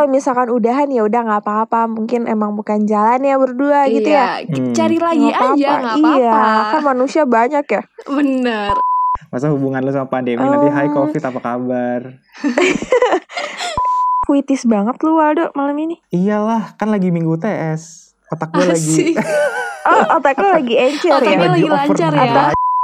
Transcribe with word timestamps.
kalau 0.00 0.08
misalkan 0.08 0.48
udahan 0.48 0.88
ya 0.88 1.04
udah 1.04 1.20
nggak 1.20 1.42
apa-apa 1.42 1.84
mungkin 1.84 2.24
emang 2.24 2.56
bukan 2.56 2.82
jalan 2.82 3.20
ya 3.20 3.36
berdua 3.36 3.84
gitu 3.86 4.08
ya 4.08 4.40
Iya, 4.40 4.48
Hmm. 4.48 4.72
cari 4.72 4.96
lagi 4.96 5.28
Nggak 5.28 5.36
aja 5.36 5.52
apa-apa. 5.68 5.76
nggak 5.78 5.96
iya 6.16 6.30
apa-apa. 6.32 6.70
kan 6.72 6.80
manusia 6.86 7.22
banyak 7.22 7.64
ya 7.66 7.82
Bener. 8.06 8.72
Masa 9.28 9.46
hubungan 9.46 9.84
lu 9.84 9.90
sama 9.90 10.08
pandemi 10.08 10.40
nanti 10.40 10.66
Oh. 10.66 10.72
Hai 10.72 10.88
Covid 10.88 11.20
apa 11.22 11.38
kabar? 11.38 12.00
puitis 14.24 14.64
banget 14.64 14.96
lu 15.00 15.12
Waldo 15.14 15.52
malam 15.52 15.76
ini 15.76 16.00
Iyalah, 16.08 16.72
kan 16.74 16.88
lagi 16.88 17.10
minggu 17.10 17.36
TS. 17.36 18.14
Otak 18.30 18.48
gue 18.52 18.64
lagi 18.64 19.12
oh 19.90 20.02
otak 20.16 20.38
lu 20.38 20.48
lagi 20.50 20.74
encer 20.78 21.12
Otaknya 21.12 21.36
ya 21.36 21.50
lagi 21.50 21.68
lancar 21.68 22.12
ya. 22.14 22.42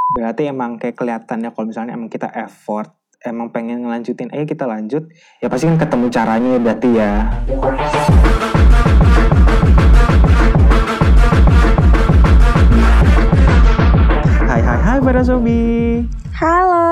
Berarti 0.09 0.43
emang 0.45 0.77
kayak 0.77 0.97
kelihatannya 0.97 1.49
kalau 1.49 1.67
misalnya 1.67 1.93
emang 1.93 2.09
kita 2.09 2.29
effort, 2.31 2.93
emang 3.25 3.49
pengen 3.49 3.81
ngelanjutin, 3.81 4.29
eh 4.31 4.45
kita 4.45 4.67
lanjut, 4.67 5.09
ya 5.41 5.49
pasti 5.49 5.65
kan 5.67 5.79
ketemu 5.79 6.07
caranya 6.11 6.49
ya 6.51 6.61
berarti 6.61 6.91
ya. 6.93 7.13
Hai 14.47 14.61
hai 14.63 14.79
hai 14.81 14.99
para 15.01 15.23
sobi. 15.23 16.05
halo 16.33 16.87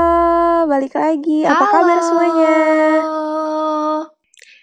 balik 0.67 0.91
lagi 0.93 1.45
apa 1.45 1.65
kabar 1.65 1.99
semuanya 2.01 2.59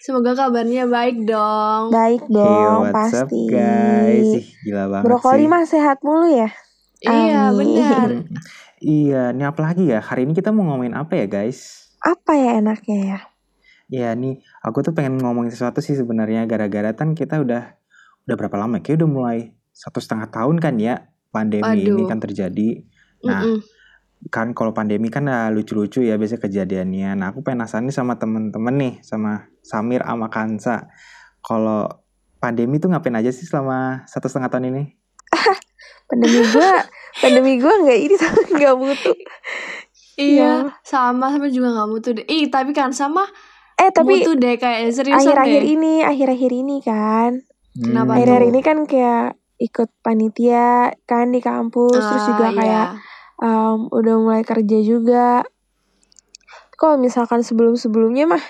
Semoga 0.02 0.34
kabarnya 0.34 0.90
baik 0.90 1.22
dong. 1.22 1.94
baik 1.94 2.26
Hey, 2.26 2.34
dong 2.34 2.80
what's 2.82 3.14
up 3.14 3.30
pasti 3.30 3.46
guys? 3.46 4.28
Ih, 4.34 4.44
gila 4.60 4.90
banget 4.90 5.04
brokoli 5.06 5.46
sih. 5.46 5.48
mah 5.48 5.62
sehat 5.64 5.98
mulu 6.02 6.26
ya 6.28 6.50
Iya 7.00 7.48
Amin. 7.48 7.70
benar. 7.72 8.08
Iya, 8.82 9.30
ini 9.30 9.46
apa 9.46 9.62
lagi 9.62 9.86
ya? 9.86 10.02
Hari 10.02 10.26
ini 10.26 10.34
kita 10.34 10.50
mau 10.50 10.66
ngomongin 10.66 10.98
apa 10.98 11.14
ya 11.14 11.30
guys? 11.30 11.86
apa 12.02 12.34
ya 12.34 12.58
enaknya 12.58 12.98
ya 12.98 13.20
Ya 13.92 14.08
nih, 14.16 14.40
aku 14.64 14.80
tuh 14.80 14.96
pengen 14.96 15.20
ngomongin 15.20 15.52
sesuatu 15.52 15.84
sih 15.84 15.92
sebenarnya 15.92 16.48
gara-gara 16.48 16.96
kan 16.96 17.12
kita 17.12 17.44
udah 17.44 17.76
udah 18.24 18.36
berapa 18.40 18.56
lama? 18.56 18.80
Kayak 18.80 19.04
udah 19.04 19.10
mulai 19.10 19.38
satu 19.68 20.00
setengah 20.00 20.32
tahun 20.32 20.58
kan 20.64 20.80
ya 20.80 21.12
pandemi 21.28 21.84
ini 21.84 21.92
Waduh. 21.92 22.08
kan 22.08 22.18
terjadi. 22.18 22.82
Nah, 23.28 23.44
Mm-mm. 23.44 23.60
kan 24.32 24.56
kalau 24.56 24.72
pandemi 24.72 25.12
kan 25.12 25.28
ah, 25.28 25.52
lucu-lucu 25.52 26.00
ya 26.00 26.16
biasanya 26.16 26.40
kejadiannya. 26.40 27.10
Nah, 27.20 27.36
aku 27.36 27.44
penasaran 27.44 27.84
nih 27.84 27.92
sama 27.92 28.16
temen-temen 28.16 28.74
nih, 28.80 28.94
sama 29.04 29.46
Samir 29.60 30.00
sama 30.08 30.32
Kansa. 30.32 30.88
Kalau 31.44 31.84
pandemi 32.40 32.80
tuh 32.80 32.88
ngapain 32.96 33.12
aja 33.12 33.28
sih 33.28 33.44
selama 33.44 34.08
satu 34.08 34.24
setengah 34.26 34.48
tahun 34.48 34.72
ini? 34.72 34.82
pandemi 36.06 36.42
gua 36.48 36.70
pandemi 37.18 37.52
gua 37.58 37.74
nggak 37.82 37.98
ini 38.00 38.14
nggak 38.56 38.74
butuh 38.76 39.16
Iya, 40.12 40.68
sama 40.84 41.32
sama 41.32 41.48
juga 41.48 41.72
nggak 41.72 41.88
mutu 41.88 42.12
deh. 42.12 42.24
Ih, 42.28 42.52
tapi 42.52 42.76
kan 42.76 42.92
sama 42.92 43.24
eh 43.74 43.88
tapi 43.88 44.20
mutu 44.20 44.36
deh 44.36 44.60
kayaknya 44.60 44.92
seriusan 44.92 45.18
akhir-akhir 45.24 45.62
deh. 45.64 45.72
ini 45.72 45.94
akhir-akhir 46.04 46.50
ini 46.52 46.76
kan 46.80 47.30
Kenapa 47.72 48.12
Hmm. 48.12 48.16
akhir-akhir 48.20 48.44
ini 48.52 48.60
kan 48.60 48.78
kayak 48.84 49.26
ikut 49.56 49.88
panitia 50.04 50.92
kan 51.02 51.32
di 51.32 51.40
kampus 51.40 51.96
terus 51.96 52.22
Ah, 52.22 52.28
juga 52.28 52.46
iya. 52.46 52.58
kayak 52.60 52.86
um, 53.40 53.78
udah 53.88 54.14
mulai 54.20 54.42
kerja 54.44 54.78
juga 54.84 55.40
kalau 56.76 57.00
misalkan 57.00 57.40
sebelum-sebelumnya 57.40 58.28
mah 58.28 58.44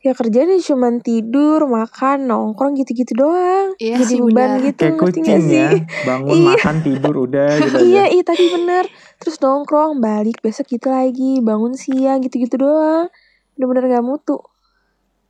ya 0.00 0.12
kerjanya 0.12 0.56
cuman 0.58 0.98
tidur 0.98 1.60
makan 1.62 2.24
nongkrong 2.24 2.72
gitu-gitu 2.74 3.12
doang 3.14 3.76
Iya 3.76 4.00
jadi 4.00 4.06
sih, 4.06 4.18
beban 4.18 4.32
benar. 4.32 4.64
gitu 4.64 4.80
Kayak 4.80 4.94
ngerti 4.94 5.04
kucing 5.12 5.24
gak 5.26 5.40
sih 5.42 5.54
ya, 5.54 5.68
bangun 6.02 6.32
Iya. 6.32 6.46
makan 6.50 6.76
tidur 6.80 7.14
udah 7.20 7.48
gitu 7.60 7.76
iya 7.82 8.02
aja. 8.02 8.04
iya 8.10 8.22
tadi 8.22 8.44
bener 8.50 8.84
terus 9.16 9.36
nongkrong 9.38 9.92
balik 9.98 10.40
besok 10.40 10.66
gitu 10.68 10.88
lagi 10.88 11.40
bangun 11.40 11.72
siang 11.74 12.18
gitu-gitu 12.18 12.56
doang 12.56 13.12
bener-bener 13.54 13.92
gak 13.92 14.06
mutu 14.06 14.40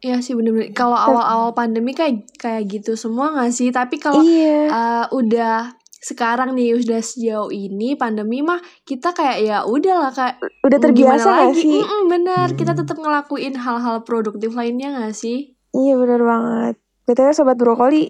Iya 0.00 0.16
sih 0.18 0.32
bener-bener. 0.32 0.72
Kalau 0.72 0.96
awal-awal 0.96 1.52
pandemi 1.52 1.92
kayak 1.92 2.24
kayak 2.34 2.64
gitu 2.70 2.96
semua 2.96 3.36
nggak 3.36 3.52
sih? 3.52 3.68
Tapi 3.68 4.00
kalau 4.00 4.24
iya 4.24 4.64
eh, 4.64 5.04
udah 5.12 5.76
sekarang 6.00 6.56
nih 6.56 6.80
udah 6.80 6.98
sejauh 6.98 7.52
ini 7.52 7.92
pandemi 7.92 8.40
mah 8.40 8.56
kita 8.82 9.12
kayak 9.12 9.38
ya 9.40 9.58
udahlah 9.62 10.08
kayak 10.10 10.40
udah 10.64 10.78
terbiasa 10.80 11.28
gak 11.28 11.40
lagi. 11.52 11.60
sih 11.60 11.76
Mm-mm, 11.76 12.02
bener, 12.08 12.46
kita 12.56 12.72
Hmm. 12.72 12.80
tetap 12.80 12.96
ngelakuin 12.96 13.54
hal-hal 13.54 14.00
produktif 14.00 14.56
lainnya 14.56 14.96
nggak 14.96 15.12
sih? 15.12 15.52
Iya 15.70 15.94
bener 15.94 16.20
banget. 16.20 16.74
BTW 17.04 17.30
sobat 17.30 17.54
brokoli, 17.54 18.08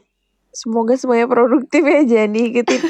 semoga 0.48 0.94
semuanya 0.94 1.26
produktif 1.26 1.82
ya 1.82 2.00
jangan 2.04 2.30
diikutin. 2.38 2.82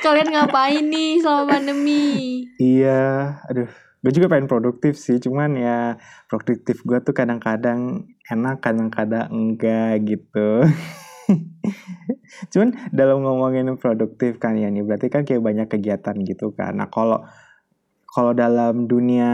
Kalian 0.00 0.28
ngapain 0.28 0.84
nih 0.84 1.22
selama 1.22 1.54
pandemi? 1.54 2.42
Iya, 2.56 3.38
aduh, 3.46 3.70
gue 4.02 4.12
juga 4.12 4.26
pengen 4.26 4.50
produktif 4.50 4.98
sih, 4.98 5.16
cuman 5.16 5.54
ya 5.54 5.78
produktif 6.26 6.82
gue 6.82 6.98
tuh 6.98 7.14
kadang-kadang 7.14 8.04
enak, 8.26 8.58
kadang-kadang 8.58 9.30
enggak 9.30 10.02
gitu. 10.02 10.66
cuman 12.52 12.68
dalam 12.90 13.20
ngomongin 13.20 13.70
produktif 13.76 14.36
kan 14.36 14.54
ya 14.54 14.66
nih, 14.66 14.82
berarti 14.82 15.06
kan 15.06 15.22
kayak 15.22 15.40
banyak 15.40 15.66
kegiatan 15.66 16.16
gitu 16.20 16.50
kan. 16.50 16.74
Nah 16.74 16.86
kalau 16.86 17.22
kalau 18.06 18.32
dalam 18.32 18.84
dunia 18.84 19.30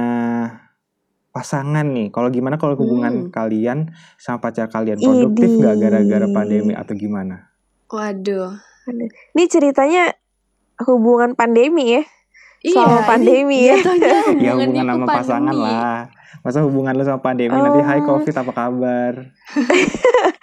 pasangan 1.31 1.85
nih, 1.87 2.09
kalau 2.09 2.29
gimana 2.29 2.57
kalau 2.57 2.75
hubungan 2.75 3.29
Hmm. 3.29 3.31
kalian 3.31 3.79
sama 4.17 4.41
pacar 4.41 4.69
kalian 4.69 4.97
produktif 4.97 5.47
Idih. 5.47 5.59
nggak 5.59 5.77
gara-gara 5.79 6.27
pandemi 6.31 6.73
atau 6.73 6.93
gimana? 6.93 7.53
Waduh. 7.87 8.57
Ini 9.33 9.45
ceritanya 9.47 10.13
hubungan 10.83 11.33
pandemi 11.33 11.97
ya. 11.97 12.03
Selama 12.59 12.99
ini 12.99 13.07
pandemi 13.07 13.59
ya. 13.63 13.77
jatuhnya 13.79 14.11
Ya 14.45 14.53
hubungan 14.55 14.85
sama 14.87 15.07
pasangan 15.07 15.53
pandemi. 15.53 15.63
lah. 15.63 16.01
Masa 16.43 16.59
hubungan 16.63 16.93
lu 16.95 17.03
sama 17.03 17.21
pandemi 17.21 17.53
nanti 17.53 17.81
hai 17.81 18.01
Oh. 18.01 18.07
covid 18.17 18.35
apa 18.35 18.53
kabar? 18.53 19.13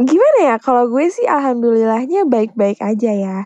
Gimana 0.00 0.38
ya? 0.52 0.56
Kalau 0.56 0.88
gue 0.88 1.06
sih 1.12 1.28
alhamdulillahnya 1.28 2.24
baik-baik 2.24 2.80
aja 2.80 3.10
ya. 3.12 3.36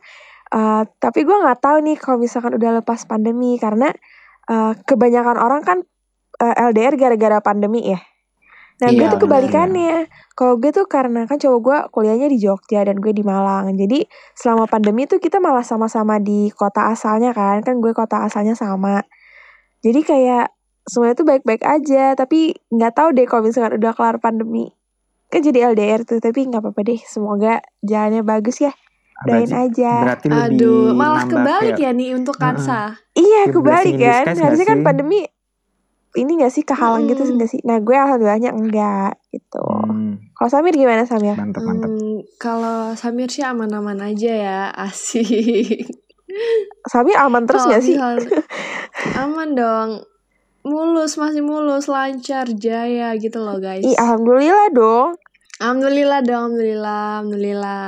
Eh, 0.54 0.82
tapi 1.02 1.26
gue 1.26 1.34
nggak 1.34 1.58
tahu 1.58 1.82
nih 1.82 1.96
kalau 1.98 2.22
misalkan 2.22 2.54
udah 2.54 2.78
lepas 2.78 3.02
pandemi 3.10 3.58
karena 3.58 3.90
eh, 4.46 4.72
kebanyakan 4.86 5.36
orang 5.40 5.62
kan 5.66 5.78
eh, 6.38 6.54
LDR 6.70 6.94
gara-gara 6.94 7.38
pandemi 7.42 7.82
ya. 7.90 7.98
Nah 8.82 8.90
gue 8.90 9.06
Iya, 9.06 9.10
tuh 9.14 9.18
benar. 9.22 9.26
kebalikannya. 9.30 9.96
Kalau 10.34 10.54
gue 10.58 10.70
tuh 10.74 10.86
karena 10.90 11.26
kan 11.30 11.38
cowok 11.38 11.60
gue 11.62 11.78
kuliahnya 11.94 12.26
di 12.30 12.38
Jogja 12.42 12.82
dan 12.86 12.98
gue 12.98 13.10
di 13.14 13.22
Malang. 13.22 13.70
Jadi 13.74 14.06
selama 14.34 14.66
pandemi 14.66 15.06
tuh 15.06 15.18
kita 15.22 15.38
malah 15.38 15.62
sama-sama 15.62 16.18
di 16.18 16.50
kota 16.54 16.90
asalnya 16.90 17.30
kan. 17.34 17.62
Kan 17.62 17.78
gue 17.78 17.94
kota 17.94 18.22
asalnya 18.26 18.58
sama. 18.58 19.02
Jadi 19.82 20.00
kayak 20.02 20.50
semuanya 20.90 21.14
tuh 21.18 21.26
baik-baik 21.26 21.62
aja. 21.62 22.18
Tapi 22.18 22.54
nggak 22.74 22.92
tahu 22.98 23.08
deh 23.14 23.26
kalau 23.30 23.42
misalkan 23.46 23.78
udah 23.78 23.92
kelar 23.94 24.18
pandemi. 24.18 24.74
Kan 25.34 25.42
jadi 25.42 25.58
LDR 25.68 26.00
tuh. 26.02 26.18
Tapi 26.18 26.46
nggak 26.46 26.62
apa-apa 26.62 26.80
deh. 26.80 27.00
Semoga 27.02 27.52
jalannya 27.80 28.22
bagus 28.22 28.62
ya. 28.62 28.70
Doain 29.20 29.46
aja. 29.48 29.92
berarti 30.04 30.26
lebih 30.26 30.58
Aduh, 30.58 30.90
malah 30.92 31.24
kebalik 31.24 31.74
kayak- 31.74 31.82
ya 31.82 31.90
nih 31.92 32.10
untuk 32.12 32.34
Kansa. 32.34 32.94
Iya 33.12 33.40
Ya, 33.40 33.50
kebalik 33.50 33.94
kan. 33.96 34.24
Harusnya 34.32 34.66
kan 34.68 34.80
pandemi 34.82 35.26
ini 36.14 36.30
gak 36.36 36.50
sih 36.50 36.62
kehalang 36.62 37.06
gitu 37.06 37.22
Mm-mm. 37.24 37.34
nggak 37.36 37.48
sih? 37.48 37.58
Nah 37.60 37.78
gue 37.78 37.90
alhamdulillahnya 37.92 38.50
enggak 38.52 39.18
gitu. 39.28 39.58
Hmm, 39.58 40.22
Kalau 40.32 40.46
Samir 40.48 40.70
gimana 40.72 41.02
Samir? 41.02 41.34
mantep 41.34 41.58
mantep. 41.60 41.90
Hmm, 41.90 42.22
kalau 42.38 42.94
Samir 42.94 43.26
sih 43.26 43.42
aman-aman 43.42 43.98
aja 44.00 44.30
ya, 44.30 44.60
asik. 44.86 45.90
Samir 46.84 47.16
aman 47.16 47.42
terus 47.44 47.62
Kalau 47.62 47.72
gak 47.72 47.82
sih? 47.82 47.96
aman 49.22 49.48
dong. 49.52 49.90
Mulus, 50.62 51.14
masih 51.14 51.42
mulus, 51.42 51.86
lancar, 51.86 52.48
jaya 52.48 53.12
gitu 53.14 53.36
loh 53.36 53.58
guys. 53.58 53.82
Ih 53.82 53.94
alhamdulillah 53.94 54.70
dong. 54.70 55.18
Alhamdulillah 55.62 56.20
dong, 56.26 56.58
alhamdulillah, 56.58 57.22
alhamdulillah. 57.22 57.86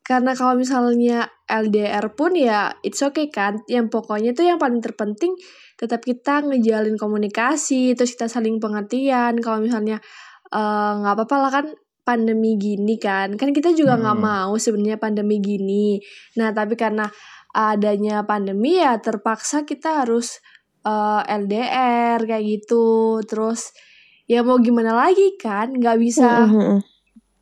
Karena 0.00 0.32
kalau 0.32 0.56
misalnya 0.56 1.28
LDR 1.44 2.16
pun 2.16 2.32
ya 2.32 2.72
it's 2.80 3.04
okay 3.04 3.28
kan. 3.28 3.60
Yang 3.68 3.92
pokoknya 3.92 4.32
tuh 4.32 4.48
yang 4.48 4.56
paling 4.56 4.80
terpenting 4.80 5.36
tetap 5.76 6.00
kita 6.00 6.40
ngejalin 6.48 6.96
komunikasi, 6.96 7.92
terus 7.92 8.16
kita 8.16 8.32
saling 8.32 8.56
pengertian. 8.56 9.36
Kalau 9.44 9.60
misalnya 9.60 10.00
eh, 10.48 10.92
nggak 11.04 11.12
apa-apa 11.12 11.36
lah 11.36 11.50
kan 11.52 11.66
pandemi 12.08 12.56
gini 12.56 12.96
kan. 12.96 13.36
Kan 13.36 13.52
kita 13.52 13.76
juga 13.76 14.00
nggak 14.00 14.16
Hmm. 14.16 14.24
mau 14.24 14.52
sebenarnya 14.56 14.96
pandemi 14.96 15.44
gini. 15.44 16.00
Nah, 16.40 16.56
tapi 16.56 16.72
karena 16.80 17.04
adanya 17.52 18.24
pandemi 18.24 18.80
ya 18.80 18.96
terpaksa 18.96 19.68
kita 19.68 20.04
harus 20.08 20.40
eh, 20.88 21.22
LDR 21.28 22.24
kayak 22.24 22.44
gitu. 22.48 23.20
Terus 23.28 23.76
ya 24.28 24.44
mau 24.44 24.60
gimana 24.60 24.92
lagi 24.92 25.34
kan? 25.40 25.72
Nggak 25.72 25.96
bisa 25.98 26.46
Mm, 26.46 26.52
mm, 26.52 26.64
mm. 26.76 26.80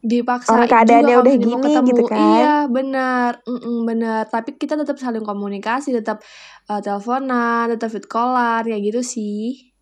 dipaksa 0.06 0.54
Orang 0.54 0.70
keadaannya 0.70 1.16
udah 1.18 1.34
gini 1.34 1.72
gitu 1.82 2.02
kan. 2.06 2.18
iya 2.38 2.54
benar 2.70 3.42
benar 3.82 4.30
tapi 4.30 4.54
kita 4.54 4.78
tetap 4.78 5.02
saling 5.02 5.26
komunikasi 5.26 5.90
tetap 5.90 6.22
uh, 6.70 6.78
teleponan 6.78 7.74
tetap 7.74 7.90
fit 7.90 8.06
callan 8.06 8.62
kayak 8.62 8.86
gitu 8.86 9.02
sih 9.02 9.74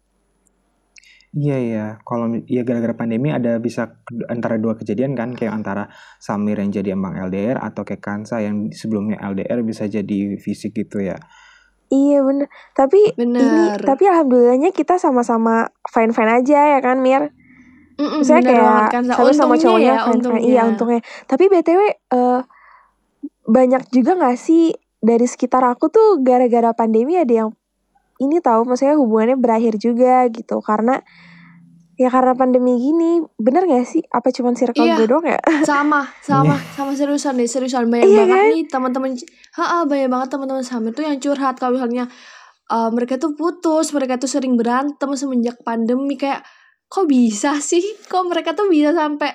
Iya 1.34 1.56
iya, 1.58 1.84
kalau 2.06 2.30
ya 2.46 2.62
gara-gara 2.62 2.94
pandemi 2.94 3.34
ada 3.34 3.58
bisa 3.58 3.98
antara 4.30 4.54
dua 4.54 4.78
kejadian 4.78 5.18
kan, 5.18 5.34
kayak 5.34 5.50
antara 5.50 5.90
Samir 6.22 6.62
yang 6.62 6.70
jadi 6.70 6.94
emang 6.94 7.18
LDR 7.18 7.58
atau 7.58 7.82
kayak 7.82 7.98
Kansa 8.06 8.38
yang 8.38 8.70
sebelumnya 8.70 9.18
LDR 9.18 9.66
bisa 9.66 9.90
jadi 9.90 10.38
fisik 10.38 10.78
gitu 10.78 11.02
ya. 11.02 11.18
Iya 11.92 12.18
bener. 12.24 12.46
Tapi 12.72 13.00
ini 13.16 13.38
benar 13.38 13.78
tapi 13.82 14.02
alhamdulillahnya 14.08 14.70
kita 14.72 14.96
sama-sama 14.96 15.68
fine-fine 15.88 16.32
aja 16.44 16.58
ya 16.76 16.80
kan 16.80 17.00
Mir. 17.00 17.32
Bener 17.94 18.42
kayak 18.42 18.90
kan. 18.90 19.02
Sa. 19.06 19.14
sama 19.20 19.32
sama 19.32 19.54
cowoknya 19.54 19.84
ya, 19.86 19.94
fine 19.94 20.02
fine. 20.02 20.14
untungnya. 20.18 20.42
Iya 20.42 20.60
untungnya. 20.66 21.00
Tapi 21.28 21.44
btw 21.50 21.80
eh 21.92 22.40
banyak 23.44 23.92
juga 23.92 24.16
gak 24.16 24.40
sih 24.40 24.72
dari 25.04 25.28
sekitar 25.28 25.60
aku 25.68 25.92
tuh 25.92 26.24
gara-gara 26.24 26.72
pandemi 26.72 27.20
ada 27.20 27.44
yang 27.44 27.50
ini 28.16 28.40
tahu 28.40 28.64
maksudnya 28.64 28.96
hubungannya 28.96 29.36
berakhir 29.36 29.76
juga 29.76 30.24
gitu 30.32 30.64
karena 30.64 31.04
ya 31.94 32.10
karena 32.10 32.34
pandemi 32.34 32.74
gini 32.74 33.22
bener 33.36 33.64
gak 33.64 33.86
sih? 33.86 34.02
Apa 34.06 34.28
cuman 34.28 34.54
circle 34.54 34.82
Iya. 34.82 34.96
gue 34.96 35.06
doang 35.06 35.26
ya? 35.26 35.38
Sama 35.62 36.06
sama 36.28 36.58
sama 36.74 36.92
seriusan 36.92 37.34
deh 37.34 37.46
seriusan. 37.46 37.86
Banyak 37.86 38.04
Iya 38.04 38.22
banget 38.22 38.36
kan? 38.36 38.46
nih 38.50 38.62
teman-teman 38.66 39.10
ha 39.54 39.82
banyak 39.82 40.08
banget 40.10 40.28
teman-teman 40.30 40.64
sama 40.64 40.90
tuh 40.90 41.02
yang 41.02 41.18
curhat 41.18 41.56
kalau 41.56 41.78
misalnya 41.78 42.10
uh, 42.68 42.90
mereka 42.90 43.14
tuh 43.16 43.32
putus 43.34 43.90
mereka 43.90 44.18
tuh 44.18 44.26
sering 44.26 44.54
berantem 44.54 45.10
semenjak 45.14 45.58
pandemi. 45.60 46.14
Kayak 46.14 46.42
kok 46.86 47.06
bisa 47.06 47.58
sih? 47.58 47.82
Kok 48.04 48.26
mereka 48.26 48.52
tuh 48.52 48.66
bisa 48.66 48.90
sampai 48.90 49.30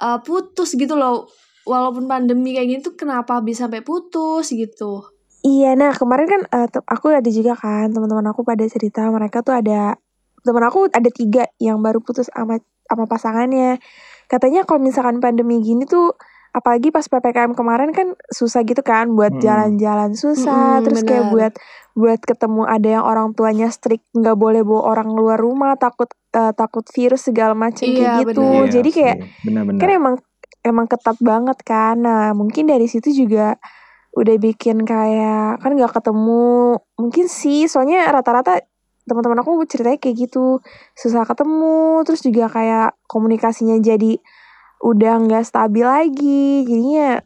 uh, 0.00 0.20
putus 0.20 0.74
gitu 0.74 0.94
loh? 0.94 1.28
Walaupun 1.64 2.08
pandemi 2.08 2.56
kayak 2.56 2.68
gini 2.68 2.80
tuh 2.80 2.96
kenapa 2.96 3.38
bisa 3.40 3.68
sampai 3.68 3.84
putus 3.84 4.48
gitu? 4.50 5.04
Iya, 5.40 5.72
nah 5.72 5.92
kemarin 5.92 6.28
kan 6.28 6.42
te- 6.68 6.84
aku 6.84 7.08
ada 7.08 7.30
juga 7.32 7.56
kan 7.56 7.88
teman-teman 7.88 8.28
aku 8.28 8.44
pada 8.44 8.60
cerita 8.68 9.08
mereka 9.08 9.40
tuh 9.40 9.56
ada 9.56 9.96
teman 10.40 10.62
aku 10.62 10.88
ada 10.88 11.08
tiga 11.08 11.44
yang 11.56 11.78
baru 11.78 11.98
putus 11.98 12.28
sama 12.28 12.58
sama 12.84 13.04
pasangannya. 13.04 13.78
Katanya 14.26 14.62
kalau 14.62 14.78
misalkan 14.78 15.18
pandemi 15.18 15.58
gini 15.58 15.84
tuh 15.84 16.14
apalagi 16.50 16.90
pas 16.90 17.06
ppkm 17.06 17.54
kemarin 17.54 17.90
kan 17.90 18.18
susah 18.26 18.62
gitu 18.62 18.82
kan 18.82 19.14
buat 19.14 19.30
Hmm. 19.30 19.42
jalan-jalan 19.42 20.12
susah, 20.12 20.78
Mm-mm, 20.78 20.84
terus 20.84 21.00
kayak 21.02 21.24
benar. 21.24 21.32
buat 21.32 21.52
buat 21.92 22.20
ketemu 22.20 22.62
ada 22.64 22.88
yang 22.90 23.04
orang 23.04 23.28
tuanya 23.32 23.68
strict 23.68 24.02
nggak 24.12 24.34
boleh 24.34 24.62
bawa 24.62 24.82
orang 24.88 25.08
luar 25.10 25.38
rumah 25.38 25.74
takut 25.74 26.10
eh, 26.30 26.52
takut 26.52 26.82
virus 26.88 27.26
segala 27.26 27.54
macam 27.54 27.86
Iya, 27.86 27.94
kayak 27.94 28.14
gitu. 28.26 28.42
benar. 28.42 28.54
Iya 28.56 28.70
Jadi 28.72 28.90
kayak 28.90 29.16
benar-benar. 29.42 29.78
kan 29.78 29.90
emang 29.90 30.14
emang 30.60 30.86
ketat 30.86 31.18
banget 31.20 31.58
kan 31.62 31.94
nah 31.96 32.34
mungkin 32.34 32.66
dari 32.66 32.84
situ 32.84 33.10
juga 33.10 33.54
udah 34.10 34.36
bikin 34.36 34.82
kayak 34.82 35.62
kan 35.62 35.70
nggak 35.72 35.94
ketemu 35.94 36.76
mungkin 36.98 37.26
sih 37.26 37.64
soalnya 37.64 38.10
rata-rata 38.10 38.58
teman-teman 39.10 39.42
aku 39.42 39.66
ceritanya 39.66 39.98
kayak 39.98 40.30
gitu. 40.30 40.62
Susah 40.94 41.26
ketemu 41.26 42.06
terus 42.06 42.22
juga 42.22 42.46
kayak 42.46 42.94
komunikasinya 43.10 43.82
jadi 43.82 44.22
udah 44.86 45.14
nggak 45.26 45.42
stabil 45.42 45.82
lagi. 45.82 46.62
Jadinya 46.62 47.18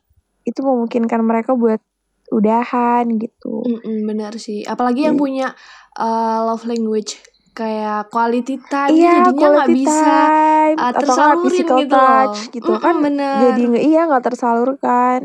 itu 0.48 0.60
memungkinkan 0.64 1.20
mereka 1.20 1.52
buat 1.52 1.84
udahan 2.32 3.04
gitu. 3.20 3.60
Mm-mm, 3.68 4.08
benar 4.08 4.32
sih. 4.40 4.64
Apalagi 4.64 5.04
yang 5.04 5.20
punya 5.20 5.52
uh, 6.00 6.48
love 6.48 6.64
language 6.64 7.20
kayak 7.54 8.10
quality 8.10 8.58
time 8.66 8.98
iya 8.98 9.22
jadinya 9.22 9.62
nggak 9.62 9.70
bisa 9.70 9.94
time 9.94 10.74
uh, 10.74 10.86
atau 10.90 11.00
tersalurin 11.06 11.46
physical 11.46 11.78
gitu 11.78 11.94
loh. 11.94 12.02
touch 12.02 12.38
gitu 12.50 12.72
kan. 12.82 12.82
Mm-mm, 12.82 13.04
bener. 13.06 13.38
jadi 13.38 13.60
nggak 13.70 13.84
iya 13.86 14.00
nggak 14.10 14.24
tersalurkan 14.26 15.18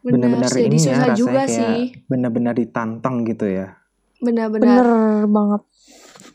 bener, 0.00 0.12
benar-benar 0.16 0.48
jadi 0.48 0.66
ini 0.66 0.78
ya 0.80 0.82
susah 0.82 0.96
rasanya 0.96 1.20
juga 1.20 1.40
kayak 1.44 1.52
sih. 1.52 1.80
benar-benar 2.08 2.54
ditantang 2.56 3.16
gitu 3.28 3.46
ya. 3.46 3.76
benar-benar. 4.22 4.66
Bener 4.80 5.26
banget 5.28 5.62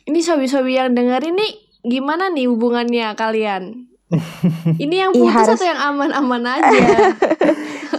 ini 0.07 0.19
sobi-sobi 0.19 0.75
yang 0.75 0.91
denger 0.91 1.21
ini 1.27 1.47
gimana 1.81 2.27
nih 2.27 2.47
hubungannya 2.47 3.13
kalian 3.13 3.85
ini 4.79 4.95
yang 4.97 5.11
putus 5.11 5.35
harus- 5.35 5.59
atau 5.59 5.67
yang 5.67 5.81
aman-aman 5.83 6.43
aja 6.49 6.79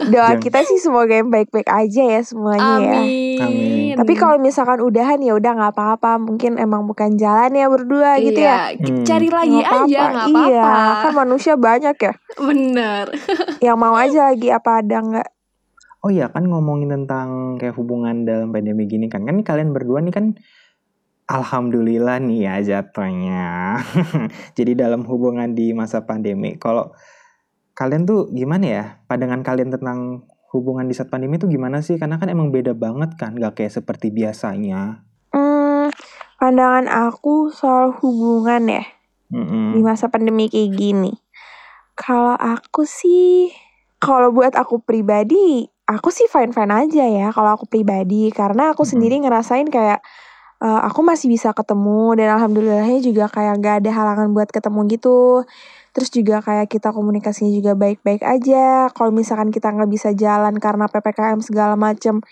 doa 0.08 0.32
Yang- 0.32 0.40
kita 0.42 0.58
sih 0.64 0.78
semoga 0.78 1.12
yang 1.14 1.28
baik-baik 1.28 1.68
aja 1.68 2.02
ya 2.10 2.20
semuanya 2.22 2.64
ya 2.80 2.92
amin 2.96 3.38
Amin. 3.38 3.94
Tapi 3.96 4.14
kalau 4.14 4.38
misalkan 4.38 4.78
udahan 4.78 5.18
ya 5.18 5.32
udah 5.32 5.52
nggak 5.54 5.72
apa-apa, 5.72 6.18
mungkin 6.18 6.54
emang 6.54 6.86
bukan 6.86 7.14
jalan 7.14 7.50
ya 7.50 7.66
berdua 7.66 8.14
gitu 8.20 8.36
ya. 8.36 8.70
Iya, 8.70 8.78
Hmm. 8.78 9.02
cari 9.02 9.26
lagi 9.28 9.58
Nggak 9.58 9.66
aja 9.66 9.98
apa-apa. 9.98 10.14
nggak 10.14 10.46
Iya, 10.46 10.62
apa-apa 10.62 10.94
kan 11.00 11.12
manusia 11.16 11.54
banyak 11.56 11.96
ya. 11.98 12.12
bener 12.46 13.04
Yang 13.58 13.76
mau 13.76 13.94
aja 13.96 14.20
lagi 14.24 14.48
apa 14.48 14.70
ada 14.76 14.96
nggak? 15.00 15.28
Oh 15.98 16.10
iya 16.12 16.26
kan 16.28 16.46
ngomongin 16.46 16.90
tentang 16.92 17.28
kayak 17.56 17.74
hubungan 17.74 18.22
dalam 18.22 18.48
pandemi 18.48 18.86
gini 18.86 19.06
kan. 19.06 19.22
Kan 19.22 19.34
nih 19.34 19.42
kalian 19.44 19.70
berdua 19.72 19.98
nih 19.98 20.12
kan 20.12 20.38
alhamdulillah 21.28 22.18
nih 22.24 22.48
ya 22.48 22.54
jatuhnya. 22.64 23.78
Jadi 24.58 24.72
dalam 24.72 25.04
hubungan 25.04 25.52
di 25.52 25.76
masa 25.76 26.02
pandemi. 26.08 26.56
Kalau 26.56 26.96
kalian 27.76 28.08
tuh 28.08 28.32
gimana 28.32 28.64
ya? 28.64 28.84
Pandangan 29.06 29.44
kalian 29.44 29.70
tentang 29.70 30.24
hubungan 30.48 30.88
di 30.88 30.96
saat 30.96 31.12
pandemi 31.12 31.36
itu 31.36 31.46
gimana 31.46 31.84
sih? 31.84 32.00
Karena 32.00 32.16
kan 32.16 32.32
emang 32.32 32.48
beda 32.48 32.72
banget 32.72 33.14
kan, 33.20 33.36
gak 33.36 33.60
kayak 33.60 33.76
seperti 33.76 34.08
biasanya. 34.08 35.04
Hmm, 35.30 35.92
pandangan 36.40 36.88
aku 36.88 37.52
soal 37.52 37.92
hubungan 38.00 38.64
ya 38.80 38.84
Mm-mm. 39.28 39.76
di 39.76 39.80
masa 39.84 40.08
pandemi 40.08 40.48
kayak 40.48 40.72
gini. 40.72 41.12
Kalau 41.92 42.38
aku 42.40 42.88
sih, 42.88 43.52
kalau 44.00 44.32
buat 44.32 44.56
aku 44.56 44.80
pribadi, 44.80 45.68
aku 45.84 46.08
sih 46.08 46.24
fine-fine 46.30 46.72
aja 46.72 47.04
ya. 47.04 47.28
Kalau 47.34 47.52
aku 47.52 47.68
pribadi, 47.68 48.32
karena 48.32 48.72
aku 48.72 48.86
Mm-mm. 48.86 48.92
sendiri 48.96 49.20
ngerasain 49.20 49.68
kayak 49.68 50.00
eh, 50.62 50.80
aku 50.88 51.00
masih 51.06 51.30
bisa 51.30 51.50
ketemu 51.54 52.18
dan 52.18 52.38
alhamdulillahnya 52.38 53.00
juga 53.04 53.30
kayak 53.30 53.54
gak 53.62 53.76
ada 53.84 53.90
halangan 53.94 54.28
buat 54.34 54.48
ketemu 54.50 54.80
gitu. 54.94 55.44
Terus 55.96 56.08
juga 56.14 56.38
kayak 56.44 56.70
kita 56.70 56.94
komunikasinya 56.94 57.50
juga 57.50 57.72
baik-baik 57.74 58.22
aja. 58.22 58.86
Kalau 58.94 59.10
misalkan 59.10 59.50
kita 59.50 59.72
nggak 59.74 59.90
bisa 59.90 60.14
jalan 60.14 60.54
karena 60.62 60.86
ppkm 60.86 61.40
segala 61.42 61.74
macem, 61.74 62.22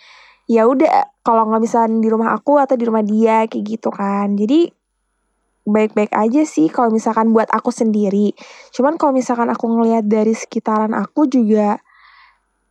ya 0.47 0.69
udah. 0.71 1.11
Kalau 1.27 1.51
nggak 1.51 1.63
bisa 1.67 1.91
di 1.91 2.07
rumah 2.07 2.31
aku 2.37 2.63
atau 2.63 2.79
di 2.79 2.85
rumah 2.87 3.03
dia 3.03 3.43
kayak 3.51 3.65
gitu 3.67 3.91
kan. 3.91 4.39
Jadi 4.39 4.71
baik-baik 5.67 6.15
aja 6.15 6.47
sih 6.47 6.71
kalau 6.71 6.95
misalkan 6.95 7.35
buat 7.35 7.51
aku 7.51 7.75
sendiri. 7.75 8.31
Cuman 8.71 8.95
kalau 8.95 9.11
misalkan 9.19 9.51
aku 9.51 9.67
ngelihat 9.67 10.07
dari 10.07 10.31
sekitaran 10.33 10.95
aku 10.95 11.27
juga 11.27 11.83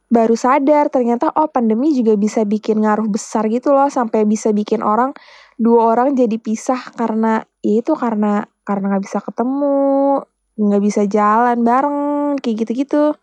baru 0.08 0.38
sadar 0.38 0.88
ternyata 0.88 1.34
oh 1.36 1.52
pandemi 1.52 1.92
juga 1.92 2.16
bisa 2.16 2.48
bikin 2.48 2.86
ngaruh 2.88 3.10
besar 3.10 3.52
gitu 3.52 3.76
loh 3.76 3.92
sampai 3.92 4.24
bisa 4.24 4.54
bikin 4.56 4.80
orang 4.80 5.12
dua 5.56 5.96
orang 5.96 6.16
jadi 6.16 6.36
pisah 6.40 6.92
karena 6.96 7.44
ya 7.64 7.80
itu 7.80 7.96
karena 7.96 8.46
karena 8.68 8.96
nggak 8.96 9.06
bisa 9.08 9.20
ketemu 9.24 10.22
nggak 10.56 10.84
bisa 10.84 11.02
jalan 11.08 11.64
bareng 11.64 12.00
kayak 12.40 12.68
gitu-gitu 12.68 13.16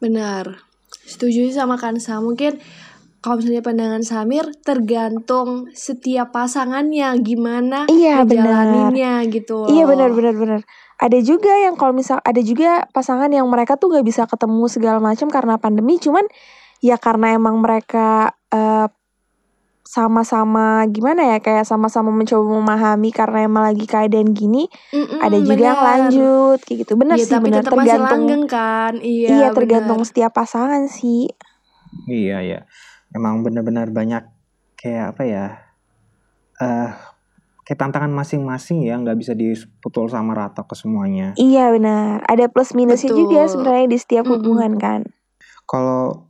Benar. 0.00 0.64
Setuju 1.04 1.52
sama 1.52 1.76
Kansa. 1.76 2.18
Mungkin 2.24 2.56
kalau 3.20 3.36
misalnya 3.36 3.60
pandangan 3.60 4.00
Samir 4.00 4.48
tergantung 4.64 5.68
setiap 5.76 6.32
pasangannya 6.32 7.12
gimana 7.20 7.84
iya 7.92 8.24
benar 8.24 8.64
ngejalaninnya 8.64 9.12
gitu. 9.28 9.68
iya 9.68 9.84
loh. 9.84 9.92
benar 9.92 10.10
benar 10.16 10.34
benar 10.40 10.60
ada 10.96 11.18
juga 11.20 11.52
yang 11.60 11.76
kalau 11.76 11.92
misal 11.92 12.16
ada 12.24 12.40
juga 12.40 12.88
pasangan 12.96 13.28
yang 13.28 13.44
mereka 13.52 13.76
tuh 13.76 13.92
nggak 13.92 14.08
bisa 14.08 14.24
ketemu 14.24 14.64
segala 14.72 15.04
macam 15.04 15.28
karena 15.28 15.60
pandemi 15.60 16.00
cuman 16.00 16.24
ya 16.80 16.96
karena 16.96 17.36
emang 17.36 17.60
mereka 17.60 18.32
eh, 18.48 18.88
sama-sama 19.90 20.86
gimana 20.86 21.26
ya 21.26 21.38
kayak 21.42 21.66
sama-sama 21.66 22.14
mencoba 22.14 22.46
memahami 22.46 23.10
karena 23.10 23.42
emang 23.42 23.66
lagi 23.66 23.90
keadaan 23.90 24.30
gini 24.30 24.70
Mm-mm, 24.94 25.18
ada 25.18 25.34
juga 25.34 25.50
yang 25.58 25.82
benar. 25.82 25.88
lanjut 25.98 26.58
kayak 26.62 26.78
gitu 26.86 26.92
benar 26.94 27.16
Iya, 27.18 27.26
sih 27.26 27.34
tapi 27.34 27.46
benar 27.50 27.62
masih 27.66 27.74
tergantung 27.74 28.06
langgeng 28.06 28.44
kan. 28.46 28.92
Iya, 29.02 29.28
iya 29.34 29.48
tergantung 29.50 30.00
setiap 30.06 30.30
pasangan 30.30 30.86
sih 30.86 31.26
Iya 32.06 32.38
ya. 32.40 32.60
Emang 33.10 33.42
benar-benar 33.42 33.90
banyak 33.90 34.22
kayak 34.78 35.18
apa 35.18 35.22
ya? 35.26 35.46
eh 36.60 36.90
kayak 37.66 37.78
tantangan 37.80 38.12
masing-masing 38.12 38.84
ya, 38.84 38.94
nggak 38.94 39.18
bisa 39.18 39.32
dipukul 39.34 40.06
sama 40.06 40.34
rata 40.34 40.62
ke 40.62 40.74
semuanya. 40.74 41.34
iya 41.34 41.74
benar 41.74 42.22
ada 42.26 42.46
plus 42.46 42.74
minusnya 42.74 43.10
juga 43.10 43.42
Betul. 43.42 43.50
sebenarnya 43.50 43.86
di 43.88 43.98
setiap 43.98 44.24
Mm-mm. 44.26 44.38
hubungan 44.38 44.72
kan 44.78 45.00
Kalau 45.66 46.29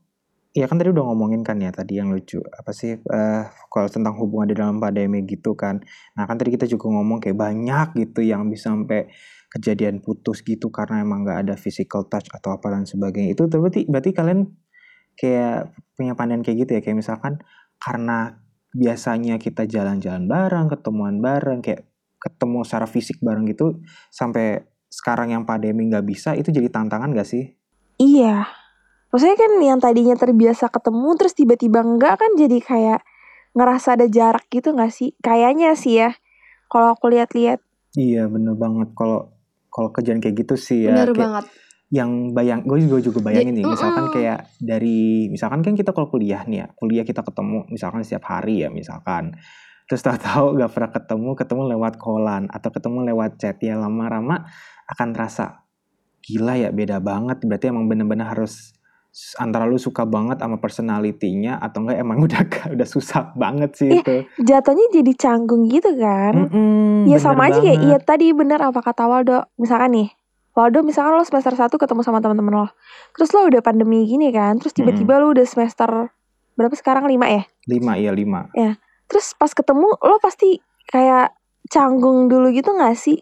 ya 0.50 0.66
kan 0.66 0.83
tadi 0.83 0.90
udah 0.90 1.04
ngomongin 1.07 1.47
kan 1.47 1.62
ya 1.62 1.71
tadi 1.71 2.02
yang 2.02 2.11
lucu 2.11 2.42
apa 2.42 2.75
sih 2.75 2.99
eh 2.99 3.42
kalau 3.71 3.87
tentang 3.87 4.19
hubungan 4.19 4.50
di 4.50 4.57
dalam 4.59 4.83
pandemi 4.83 5.23
gitu 5.23 5.54
kan. 5.54 5.78
Nah 6.19 6.26
kan 6.26 6.35
tadi 6.35 6.54
kita 6.59 6.66
juga 6.66 6.90
ngomong 6.90 7.23
kayak 7.23 7.38
banyak 7.38 7.88
gitu 7.95 8.26
yang 8.26 8.50
bisa 8.50 8.75
sampai 8.75 9.07
kejadian 9.50 10.02
putus 10.02 10.42
gitu 10.42 10.71
karena 10.75 11.02
emang 11.02 11.23
nggak 11.23 11.38
ada 11.47 11.54
physical 11.54 12.07
touch 12.11 12.26
atau 12.35 12.54
apa 12.54 12.66
dan 12.75 12.83
sebagainya. 12.83 13.38
Itu 13.38 13.47
berarti 13.47 13.87
berarti 13.87 14.11
kalian 14.11 14.40
kayak 15.14 15.71
punya 15.95 16.19
pandangan 16.19 16.42
kayak 16.42 16.59
gitu 16.66 16.71
ya 16.78 16.80
kayak 16.83 16.99
misalkan 16.99 17.38
karena 17.78 18.42
biasanya 18.71 19.38
kita 19.42 19.66
jalan-jalan 19.66 20.30
bareng, 20.30 20.71
ketemuan 20.71 21.19
bareng, 21.19 21.59
kayak 21.62 21.90
ketemu 22.21 22.62
secara 22.62 22.87
fisik 22.87 23.19
bareng 23.19 23.49
gitu 23.50 23.83
sampai 24.12 24.62
sekarang 24.90 25.33
yang 25.33 25.42
pandemi 25.47 25.87
nggak 25.87 26.07
bisa 26.07 26.35
itu 26.35 26.50
jadi 26.50 26.69
tantangan 26.69 27.14
gak 27.14 27.26
sih? 27.26 27.57
Iya. 27.97 28.60
Maksudnya 29.11 29.37
kan 29.38 29.52
yang 29.59 29.79
tadinya 29.83 30.14
terbiasa 30.14 30.71
ketemu 30.71 31.09
terus 31.19 31.35
tiba-tiba 31.35 31.83
enggak 31.83 32.23
kan 32.23 32.31
jadi 32.38 32.59
kayak 32.62 33.00
ngerasa 33.59 33.99
ada 33.99 34.07
jarak 34.07 34.47
gitu 34.47 34.71
gak 34.71 34.95
sih? 34.95 35.19
Kayaknya 35.19 35.75
sih 35.75 35.99
ya. 35.99 36.14
Kalau 36.71 36.95
aku 36.95 37.11
lihat-lihat. 37.11 37.59
Iya 37.99 38.31
bener 38.31 38.55
banget 38.55 38.95
kalau 38.95 39.35
kalau 39.67 39.90
kejadian 39.90 40.23
kayak 40.23 40.47
gitu 40.47 40.55
sih 40.55 40.87
ya 40.87 40.95
Bener 40.95 41.11
kayak 41.11 41.26
banget. 41.26 41.45
yang 41.90 42.11
bayang 42.31 42.62
gue 42.62 42.79
juga 42.87 43.02
juga 43.02 43.19
bayangin 43.19 43.50
nih 43.59 43.67
misalkan 43.67 44.14
kayak 44.14 44.47
dari 44.62 45.26
misalkan 45.26 45.59
kan 45.67 45.75
kita 45.75 45.90
kalau 45.90 46.07
kuliah 46.07 46.47
nih 46.47 46.62
ya 46.62 46.67
kuliah 46.79 47.02
kita 47.02 47.26
ketemu 47.26 47.67
misalkan 47.67 48.07
setiap 48.07 48.31
hari 48.31 48.62
ya 48.62 48.71
misalkan 48.71 49.35
terus 49.90 50.07
tahu-tahu 50.07 50.55
gak 50.62 50.71
pernah 50.71 50.90
ketemu 50.95 51.31
ketemu 51.35 51.62
lewat 51.75 51.95
kolan 51.99 52.47
atau 52.47 52.71
ketemu 52.71 52.99
lewat 53.11 53.43
chat 53.43 53.59
ya 53.59 53.75
lama-lama 53.75 54.47
akan 54.87 55.09
terasa 55.11 55.67
gila 56.23 56.55
ya 56.55 56.71
beda 56.71 57.02
banget 57.02 57.43
berarti 57.43 57.75
emang 57.75 57.90
bener-bener 57.90 58.31
harus 58.31 58.71
antara 59.37 59.67
lu 59.67 59.75
suka 59.75 60.07
banget 60.07 60.38
sama 60.38 60.57
personalitinya 60.57 61.59
atau 61.59 61.83
enggak 61.83 61.99
emang 61.99 62.19
udah 62.26 62.43
udah 62.71 62.88
susah 62.88 63.35
banget 63.35 63.75
sih 63.75 63.90
Iya, 63.90 64.02
itu 64.02 64.17
Jatuhnya 64.40 64.87
jadi 64.95 65.12
canggung 65.14 65.67
gitu 65.67 65.90
kan. 65.99 66.47
Mm-mm, 66.47 67.11
Ya 67.11 67.19
sama 67.19 67.50
aja 67.50 67.59
kayak 67.59 67.76
banget. 67.76 67.87
iya 67.87 67.99
tadi 67.99 68.26
bener 68.31 68.61
apa 68.61 68.81
kata 68.81 69.05
Waldo. 69.05 69.45
Misalkan 69.57 69.90
nih, 69.93 70.09
Waldo 70.55 70.83
misalkan 70.83 71.14
lo 71.14 71.25
semester 71.25 71.55
1 71.55 71.71
ketemu 71.71 72.00
sama 72.02 72.19
teman-teman 72.19 72.55
lo. 72.55 72.67
Terus 73.14 73.31
lo 73.33 73.47
udah 73.47 73.61
pandemi 73.61 74.07
gini 74.07 74.31
kan, 74.31 74.59
terus 74.59 74.73
tiba-tiba 74.73 75.19
lo 75.19 75.31
udah 75.31 75.47
semester 75.47 76.11
berapa 76.55 76.75
sekarang 76.75 77.09
5 77.09 77.17
ya? 77.26 77.43
lima 77.67 77.93
iya 77.97 78.11
lima 78.11 78.50
Terus 79.07 79.35
pas 79.35 79.50
ketemu 79.50 79.90
lo 79.97 80.17
pasti 80.19 80.59
kayak 80.87 81.35
canggung 81.67 82.26
dulu 82.26 82.50
gitu 82.50 82.75
gak 82.75 82.95
sih? 82.95 83.19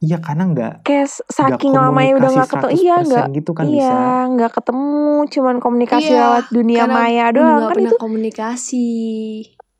Iya 0.00 0.16
karena 0.18 0.42
nggak 0.48 0.72
Kayak 0.80 1.06
nggak 1.12 1.60
saking 1.60 1.72
lamanya 1.76 2.12
udah 2.16 2.30
komunikasi 2.30 2.36
gak 2.40 2.50
ketemu. 2.50 2.72
Iya 2.80 2.94
100% 2.96 3.06
nggak 3.08 3.26
gitu 3.36 3.50
kan 3.52 3.64
iya 3.68 3.76
bisa 3.76 3.96
nggak 4.32 4.52
ketemu, 4.56 4.98
cuman 5.28 5.56
komunikasi 5.60 6.08
Iya, 6.08 6.20
lewat 6.24 6.44
dunia 6.50 6.84
maya 6.88 7.24
doang 7.36 7.52
nggak 7.56 7.68
kan 7.70 7.76
itu 7.84 7.96
komunikasi. 8.00 8.86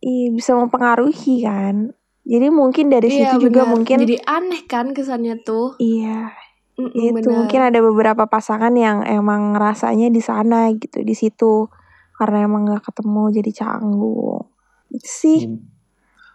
iya, 0.00 0.26
bisa 0.32 0.50
mempengaruhi 0.56 1.34
kan. 1.42 1.76
Jadi 2.22 2.46
mungkin 2.52 2.86
dari 2.92 3.08
Iya 3.08 3.32
situ 3.32 3.48
juga 3.48 3.64
benar. 3.64 3.72
mungkin 3.74 3.96
Jadi 4.04 4.16
aneh 4.22 4.62
kan 4.68 4.86
kesannya 4.92 5.40
tuh. 5.40 5.74
iya 5.80 6.30
Mm-mm, 6.76 6.96
itu 6.96 7.28
benar. 7.28 7.36
mungkin 7.44 7.60
ada 7.60 7.80
beberapa 7.84 8.24
pasangan 8.24 8.72
yang 8.72 9.04
emang 9.04 9.52
rasanya 9.52 10.08
di 10.08 10.20
sana 10.24 10.72
gitu 10.72 11.04
di 11.04 11.12
situ 11.12 11.68
karena 12.16 12.48
emang 12.48 12.68
nggak 12.68 12.84
ketemu 12.88 13.22
jadi 13.36 13.50
canggung 13.52 14.48
itu 14.88 15.08
sih 15.08 15.38
Hmm. 15.44 15.60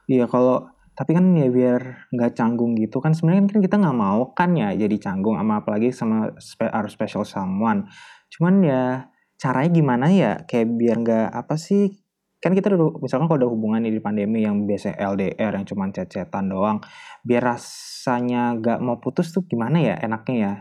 Iya 0.06 0.30
kalau 0.30 0.70
tapi 0.96 1.12
kan 1.12 1.36
ya 1.36 1.52
biar 1.52 2.08
nggak 2.16 2.32
canggung 2.40 2.72
gitu 2.80 3.04
kan 3.04 3.12
sebenarnya 3.12 3.52
kan 3.52 3.60
kita 3.60 3.75
nggak 3.75 3.98
mau 4.00 4.32
kan 4.32 4.56
ya 4.56 4.72
jadi 4.72 4.96
canggung 4.96 5.36
sama 5.36 5.60
apalagi 5.60 5.92
sama 5.92 6.32
spe, 6.40 6.72
harus 6.72 6.96
special 6.96 7.28
someone. 7.28 7.84
Cuman 8.32 8.64
ya 8.64 9.12
caranya 9.36 9.72
gimana 9.75 10.08
ya? 10.08 10.32
Kayak 10.48 10.68
biar 10.80 10.96
nggak 11.04 11.28
apa 11.36 11.56
sih? 11.60 11.92
Kan 12.40 12.56
kita 12.56 12.72
udah 12.72 13.04
misalkan 13.04 13.28
kalau 13.28 13.40
ada 13.44 13.50
hubungan 13.52 13.84
di 13.84 14.00
pandemi 14.00 14.48
yang 14.48 14.64
biasa 14.64 14.96
LDR 14.96 15.52
yang 15.60 15.66
cuman 15.68 15.92
cecetan 15.92 16.48
doang 16.48 16.80
biar 17.28 17.44
rasanya 17.44 18.56
nggak 18.56 18.80
mau 18.80 18.96
putus 19.04 19.36
tuh 19.36 19.44
gimana 19.44 19.84
ya 19.84 19.96
enaknya 20.00 20.36
ya? 20.40 20.54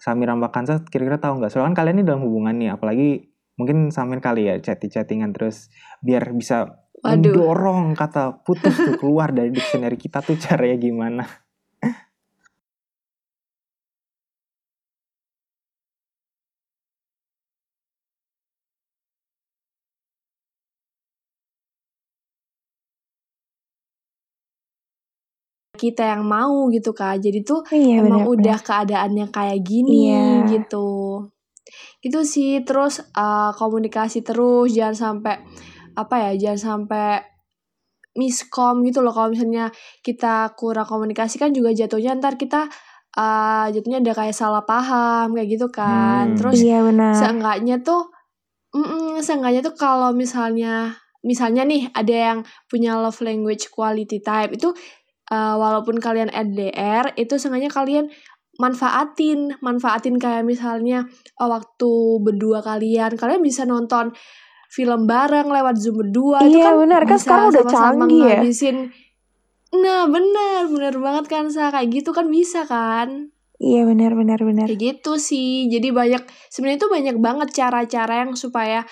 Samir 0.00 0.28
sama 0.28 0.48
Kansa 0.52 0.80
kira-kira 0.88 1.20
tahu 1.20 1.40
nggak? 1.40 1.52
Soalnya 1.52 1.72
kan 1.72 1.76
kalian 1.84 2.00
ini 2.00 2.04
dalam 2.08 2.24
hubungan 2.24 2.56
nih 2.56 2.72
apalagi 2.72 3.36
mungkin 3.60 3.88
Samir 3.92 4.20
kali 4.20 4.48
ya 4.48 4.56
chatting-chattingan 4.60 5.32
terus 5.32 5.72
biar 6.04 6.32
bisa 6.36 6.85
Waduh. 7.04 7.32
mendorong 7.32 7.92
kata 7.92 8.40
putus 8.44 8.74
tuh 8.76 8.96
keluar 9.00 9.28
dari 9.32 9.52
dictionary 9.52 9.96
kita 10.00 10.24
tuh 10.24 10.36
caranya 10.40 10.76
gimana? 10.80 11.24
kita 25.76 26.16
yang 26.16 26.24
mau 26.24 26.66
gitu 26.72 26.90
kak. 26.96 27.20
Jadi 27.20 27.44
tuh 27.44 27.60
iya 27.70 28.00
emang 28.00 28.24
benar 28.24 28.32
udah 28.32 28.58
keadaannya 28.64 29.26
kayak 29.28 29.60
gini 29.62 30.08
Iya. 30.08 30.48
gitu. 30.56 30.88
Gitu 32.00 32.20
sih. 32.24 32.64
Terus 32.64 33.04
uh, 33.14 33.52
komunikasi 33.54 34.24
terus 34.24 34.72
jangan 34.72 34.96
sampai 34.96 35.36
apa 35.96 36.30
ya? 36.30 36.30
Jangan 36.52 36.60
sampai 36.60 37.24
miskom 38.16 38.80
gitu 38.88 39.04
loh 39.04 39.12
kalau 39.12 39.28
misalnya 39.32 39.68
kita 40.00 40.56
kurang 40.56 40.88
komunikasi 40.88 41.36
kan 41.36 41.52
juga 41.52 41.76
jatuhnya 41.76 42.16
ntar 42.16 42.40
kita 42.40 42.64
uh, 43.16 43.68
jatuhnya 43.68 44.00
ada 44.00 44.12
kayak 44.16 44.36
salah 44.36 44.64
paham 44.64 45.36
kayak 45.36 45.48
gitu 45.52 45.68
kan. 45.68 46.32
Hmm. 46.32 46.36
Terus 46.40 46.56
iya 46.64 46.80
benar 46.80 47.12
seenggaknya 47.12 47.84
tuh 47.84 48.08
mm 48.72 49.20
seenggaknya 49.20 49.60
tuh 49.64 49.76
kalau 49.76 50.16
misalnya 50.16 50.96
misalnya 51.24 51.64
nih 51.68 51.92
ada 51.92 52.14
yang 52.14 52.38
punya 52.68 52.96
love 52.96 53.20
language 53.20 53.68
quality 53.72 54.20
type 54.20 54.52
itu 54.56 54.72
uh, 55.32 55.54
walaupun 55.56 56.00
kalian 56.00 56.32
LDR 56.32 57.14
itu 57.16 57.36
seenggaknya 57.36 57.72
kalian 57.72 58.06
manfaatin 58.56 59.52
manfaatin 59.60 60.16
kayak 60.16 60.44
misalnya 60.44 61.04
uh, 61.36 61.48
waktu 61.48 61.92
berdua 62.24 62.64
kalian 62.64 63.16
kalian 63.20 63.44
bisa 63.44 63.68
nonton 63.68 64.16
film 64.68 65.06
bareng 65.06 65.48
lewat 65.48 65.76
zoom 65.78 66.02
berdua 66.02 66.42
itu 66.44 66.58
Iya, 66.58 66.70
kan 66.70 66.74
benar. 66.82 67.00
Kan 67.04 67.18
sekarang 67.18 67.46
udah 67.54 67.64
canggih 67.66 68.22
ya. 68.22 68.38
ngabisin 68.42 68.78
nah 69.66 70.06
benar 70.06 70.70
benar 70.70 70.94
banget 70.96 71.24
kan 71.26 71.44
sa 71.50 71.68
kayak 71.68 71.90
gitu 71.90 72.14
kan 72.14 72.30
bisa 72.30 72.64
kan 72.64 73.28
iya 73.58 73.82
benar 73.84 74.14
benar 74.14 74.40
benar 74.40 74.70
Kayak 74.70 75.00
gitu 75.02 75.16
sih. 75.16 75.66
Jadi 75.68 75.88
banyak 75.90 76.22
sebenarnya 76.48 76.78
itu 76.80 76.88
banyak 76.92 77.16
banget 77.18 77.48
cara-cara 77.56 78.24
yang 78.24 78.32
supaya 78.36 78.84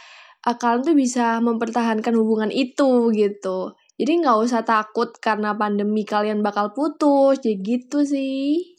uh, 0.44 0.56
kalian 0.56 0.82
tuh 0.84 0.96
bisa 0.96 1.38
mempertahankan 1.44 2.12
hubungan 2.16 2.48
itu 2.48 3.12
gitu. 3.12 3.76
Jadi 3.94 4.12
nggak 4.24 4.36
usah 4.40 4.64
takut 4.64 5.12
karena 5.20 5.52
pandemi 5.54 6.02
kalian 6.02 6.40
bakal 6.40 6.72
putus. 6.72 7.44
Jadi 7.44 7.60
gitu 7.60 8.08
sih. 8.08 8.74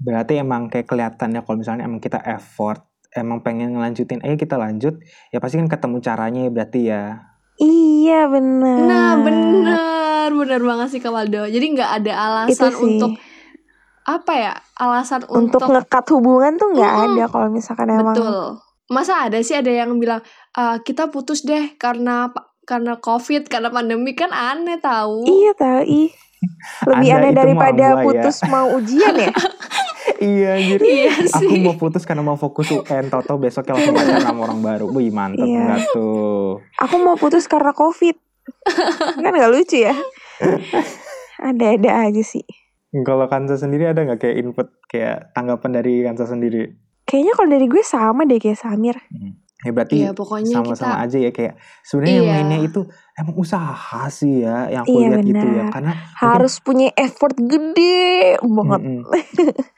Berarti 0.00 0.40
emang 0.40 0.72
kayak 0.72 0.88
kelihatannya 0.88 1.40
kalau 1.44 1.56
misalnya 1.60 1.84
emang 1.84 2.00
kita 2.00 2.20
effort, 2.24 2.84
emang 3.20 3.40
pengen 3.44 3.76
ngelanjutin, 3.76 4.20
ayo 4.24 4.36
kita 4.36 4.56
lanjut, 4.56 5.00
ya 5.32 5.38
pasti 5.40 5.56
kan 5.60 5.68
ketemu 5.70 5.96
caranya 6.04 6.40
ya 6.46 6.50
berarti 6.52 6.80
ya. 6.88 7.02
iya 7.56 8.28
benar 8.28 8.78
Nah 8.84 9.10
bener 9.24 10.28
bener 10.28 10.60
banget 10.60 10.88
sih 10.92 11.00
Kak 11.00 11.08
Waldo. 11.08 11.48
Jadi 11.48 11.66
nggak 11.72 11.90
ada 12.02 12.12
alasan 12.12 12.72
sih 12.72 12.84
untuk 12.84 13.16
apa 14.04 14.32
ya? 14.36 14.54
Alasan 14.76 15.24
untuk, 15.26 15.64
untuk, 15.64 15.72
ngekat 15.72 16.04
hubungan 16.12 16.52
tuh 16.60 16.68
nggak 16.76 16.92
Mm-mm. 16.92 17.06
ada 17.16 17.24
kalau 17.32 17.48
misalkan 17.48 17.88
emang 17.88 18.12
betul. 18.12 18.60
Masa 18.92 19.26
ada 19.26 19.40
sih 19.42 19.56
ada 19.56 19.72
yang 19.72 19.96
bilang 19.98 20.20
"Ah, 20.54 20.78
kita 20.84 21.08
putus 21.10 21.42
deh 21.42 21.74
karena 21.80 22.30
karena 22.68 23.00
covid 23.00 23.48
karena 23.48 23.72
pandemi 23.72 24.12
kan 24.12 24.30
aneh 24.30 24.78
tahu. 24.78 25.24
iya 25.24 25.56
tahu 25.56 25.82
ih 25.86 26.10
lebih 26.86 27.08
aneh 27.16 27.32
daripada 27.32 27.86
ya. 27.96 28.02
putus 28.04 28.36
mau 28.46 28.76
ujian 28.76 29.14
ya 29.16 29.32
iya 30.18 30.48
anjir. 30.54 30.78
Iya 30.78 31.12
Aku 31.32 31.54
mau 31.56 31.74
putus 31.74 32.02
karena 32.02 32.20
mau 32.20 32.34
fokus 32.34 32.68
UN, 32.68 33.06
tau-tau 33.06 33.36
besoknya 33.36 33.74
langsung 33.74 33.94
pacaran 33.98 34.22
sama 34.24 34.40
orang 34.44 34.60
baru. 34.60 34.86
Wih 34.88 35.10
mantep 35.10 35.42
Iya. 35.42 35.58
enggak 35.60 35.80
tuh. 35.90 36.62
aku 36.76 36.94
mau 36.98 37.14
putus 37.14 37.44
karena 37.44 37.70
covid 37.70 38.14
kan 39.22 39.32
nggak 39.32 39.50
lucu 39.50 39.82
ya 39.82 39.94
ada-ada 41.38 42.06
aja 42.06 42.22
sih 42.22 42.46
Kalau 42.96 43.26
Kansa 43.26 43.54
sendiri 43.54 43.84
ada 43.84 44.00
nggak 44.00 44.18
kayak 44.18 44.36
input, 44.38 44.68
kayak 44.86 45.32
tanggapan 45.32 45.70
dari 45.74 46.00
Kansa 46.00 46.24
sendiri? 46.24 46.72
kayaknya 47.02 47.32
kalau 47.32 47.48
dari 47.48 47.66
gue 47.66 47.82
sama 47.82 48.22
deh 48.22 48.36
kayak 48.36 48.56
Samir 48.56 48.96
Ya 49.66 49.72
berarti 49.72 49.96
Iya, 49.98 50.10
pokoknya 50.12 50.54
sama-sama 50.54 50.94
kita 50.94 51.02
aja 51.02 51.18
ya 51.18 51.30
kayak 51.30 51.54
sebenarnya 51.82 52.14
yang 52.14 52.24
Iya. 52.24 52.34
mainnya 52.38 52.58
itu 52.62 52.80
emang 53.12 53.34
usaha 53.34 54.02
sih 54.08 54.34
ya 54.40 54.70
yang 54.70 54.82
aku 54.84 54.94
Iya, 54.96 55.08
lihat 55.10 55.20
gitu 55.24 55.46
ya 55.48 55.64
karena 55.68 55.92
harus 56.16 56.54
punya 56.58 56.88
effort 56.94 57.34
gede 57.34 58.06
banget 58.40 58.80
Mm-mm. 58.80 59.02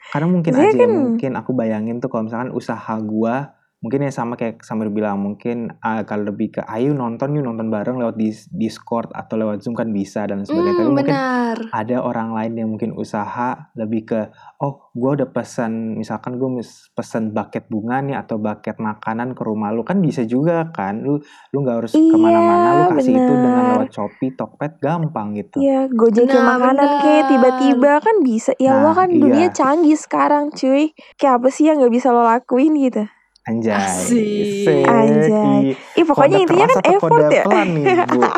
karena 0.09 0.27
mungkin 0.27 0.51
Maksudnya 0.51 0.69
aja 0.69 0.77
ya, 0.77 0.85
kan- 0.85 0.97
mungkin 1.01 1.31
aku 1.33 1.51
bayangin 1.51 1.97
tuh 1.97 2.07
kalau 2.07 2.23
misalkan 2.23 2.51
usaha 2.51 2.93
gua 2.99 3.57
mungkin 3.79 4.03
ya 4.03 4.11
sama 4.11 4.35
kayak 4.35 4.59
Samir 4.59 4.87
bilang 4.87 5.17
mungkin 5.17 5.71
ah, 5.79 6.03
kalau 6.03 6.27
lebih 6.27 6.51
ke 6.51 6.61
ayo 6.65 6.91
nonton 6.91 7.31
yuk 7.31 7.43
nonton 7.43 7.67
bareng 7.67 7.95
lewat 7.95 8.15
dis- 8.15 8.51
Discord 8.51 9.07
atau 9.11 9.35
lewat 9.35 9.63
Zoom 9.63 9.71
kan 9.71 9.87
bisa 9.89 10.23
dan 10.23 10.43
sebagainya 10.43 10.75
tapi 10.75 10.83
Hmm, 10.83 10.93
mungkin 10.93 11.15
benar. 11.15 11.57
ada 11.71 11.97
orang 11.99 12.29
lain 12.31 12.53
yang 12.55 12.69
mungkin 12.69 12.91
usaha 12.91 13.71
lebih 13.73 14.03
ke 14.05 14.19
oh 14.59 14.91
gue 14.91 15.11
udah 15.15 15.29
pesan 15.29 15.95
misalkan 15.95 16.35
gue 16.35 16.59
pesan 16.91 17.31
bucket 17.31 17.65
bunga 17.67 18.01
nih 18.01 18.17
atau 18.17 18.35
bucket 18.35 18.75
makanan 18.77 19.31
ke 19.31 19.41
rumah 19.41 19.71
lu 19.71 19.81
kan 19.81 19.97
bisa 19.97 20.23
juga 20.23 20.67
kan 20.69 20.99
lu 20.99 21.15
lu 21.49 21.57
nggak 21.57 21.77
harus 21.79 21.93
Iya, 21.93 22.03
ke 22.05 22.17
mana-mana 22.17 22.67
lu 22.73 22.83
kasih 22.91 23.13
itu 23.17 23.33
dengan 23.33 23.63
benar. 23.63 23.71
lewat 23.71 23.89
Shopee 23.89 24.31
Tokped 24.33 24.73
gampang 24.79 25.33
gitu 25.33 25.57
Iya, 25.57 25.87
gojekin 25.87 26.27
Nah, 26.35 26.47
makanan 26.51 26.89
kayak 26.99 26.99
benar. 26.99 27.29
tiba-tiba 27.29 27.91
kan 27.99 28.15
bisa. 28.21 28.51
Ya 28.57 28.75
Allah 28.75 28.91
Nah, 28.91 28.97
kan 28.97 29.09
dunia 29.11 29.47
iya. 29.47 29.49
canggih 29.49 29.95
sekarang, 29.95 30.51
cuy. 30.51 30.91
Kayak 31.15 31.33
apa 31.39 31.47
sih 31.49 31.63
yang 31.63 31.79
nggak 31.79 31.93
bisa 31.93 32.09
lo 32.09 32.23
lakuin 32.23 32.75
gitu? 32.75 33.03
Anjay 33.41 33.73
Asik. 33.73 34.45
Sek. 34.61 34.83
Anjay. 34.83 35.73
Ih, 35.73 36.05
pokoknya 36.05 36.37
intinya 36.39 36.67
kan 36.67 36.83
effort 36.85 37.23
ya. 37.27 37.43
pelan 37.43 37.67
nih 37.73 37.83
bu 38.05 38.19